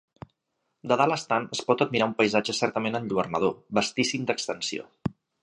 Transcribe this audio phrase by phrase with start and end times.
[0.91, 4.91] De dalt estant es pot admirar un paisatge certament enlluernador, vastíssim d’extensió.